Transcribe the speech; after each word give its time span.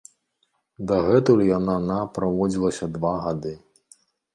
Дагэтуль 0.93 1.45
яна 1.57 1.75
на 1.93 2.01
праводзілася 2.19 2.93
два 2.99 3.17
гады. 3.29 3.59